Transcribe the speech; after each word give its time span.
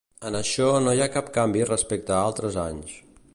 En 0.27 0.37
això 0.37 0.69
no 0.85 0.95
hi 0.99 1.03
ha 1.05 1.09
cap 1.17 1.29
canvi 1.35 1.63
respecte 1.73 2.17
a 2.17 2.23
altres 2.31 2.59
anys. 2.65 2.97